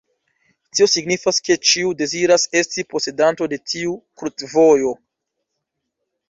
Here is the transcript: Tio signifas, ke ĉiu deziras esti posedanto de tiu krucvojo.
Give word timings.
Tio 0.77 0.85
signifas, 0.93 1.39
ke 1.49 1.57
ĉiu 1.71 1.91
deziras 1.99 2.45
esti 2.63 2.85
posedanto 2.95 3.49
de 3.53 3.61
tiu 3.75 3.95
krucvojo. 4.23 4.97